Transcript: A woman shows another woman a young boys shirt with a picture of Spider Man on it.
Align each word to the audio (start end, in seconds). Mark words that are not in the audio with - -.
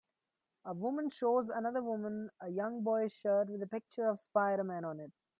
A 0.65 0.73
woman 0.73 1.11
shows 1.11 1.49
another 1.49 1.83
woman 1.83 2.31
a 2.41 2.49
young 2.49 2.81
boys 2.81 3.11
shirt 3.11 3.49
with 3.49 3.61
a 3.61 3.67
picture 3.67 4.09
of 4.09 4.19
Spider 4.19 4.63
Man 4.63 4.83
on 4.83 4.99
it. 4.99 5.11